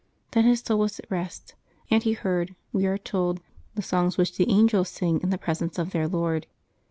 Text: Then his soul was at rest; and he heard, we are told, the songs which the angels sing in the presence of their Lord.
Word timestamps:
Then 0.31 0.45
his 0.45 0.61
soul 0.61 0.79
was 0.79 0.97
at 0.97 1.11
rest; 1.11 1.53
and 1.91 2.01
he 2.01 2.13
heard, 2.13 2.55
we 2.73 2.87
are 2.87 2.97
told, 2.97 3.39
the 3.75 3.83
songs 3.83 4.17
which 4.17 4.35
the 4.35 4.49
angels 4.49 4.89
sing 4.89 5.21
in 5.21 5.29
the 5.29 5.37
presence 5.37 5.77
of 5.77 5.91
their 5.91 6.07
Lord. 6.07 6.47